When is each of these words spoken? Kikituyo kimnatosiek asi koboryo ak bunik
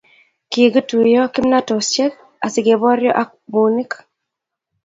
Kikituyo 0.49 1.21
kimnatosiek 1.33 2.13
asi 2.45 2.59
koboryo 2.65 3.11
ak 3.21 3.29
bunik 3.51 3.91